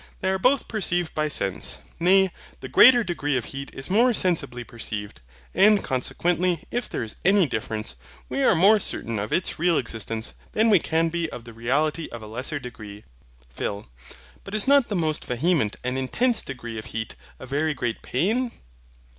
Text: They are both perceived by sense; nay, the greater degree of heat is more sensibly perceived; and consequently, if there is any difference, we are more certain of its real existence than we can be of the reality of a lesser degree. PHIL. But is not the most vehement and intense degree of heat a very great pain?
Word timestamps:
They 0.21 0.31
are 0.31 0.39
both 0.39 0.67
perceived 0.67 1.13
by 1.13 1.27
sense; 1.27 1.77
nay, 1.99 2.31
the 2.59 2.67
greater 2.67 3.03
degree 3.03 3.37
of 3.37 3.45
heat 3.45 3.69
is 3.75 3.87
more 3.87 4.15
sensibly 4.15 4.63
perceived; 4.63 5.21
and 5.53 5.83
consequently, 5.83 6.63
if 6.71 6.89
there 6.89 7.03
is 7.03 7.17
any 7.23 7.45
difference, 7.45 7.97
we 8.27 8.43
are 8.43 8.55
more 8.55 8.79
certain 8.79 9.19
of 9.19 9.31
its 9.31 9.59
real 9.59 9.77
existence 9.77 10.33
than 10.53 10.71
we 10.71 10.79
can 10.79 11.09
be 11.09 11.31
of 11.31 11.43
the 11.43 11.53
reality 11.53 12.09
of 12.11 12.23
a 12.23 12.27
lesser 12.27 12.57
degree. 12.57 13.03
PHIL. 13.51 13.89
But 14.43 14.55
is 14.55 14.67
not 14.67 14.87
the 14.87 14.95
most 14.95 15.23
vehement 15.23 15.75
and 15.83 15.99
intense 15.99 16.41
degree 16.41 16.79
of 16.79 16.85
heat 16.85 17.13
a 17.37 17.45
very 17.45 17.75
great 17.75 18.01
pain? 18.01 18.49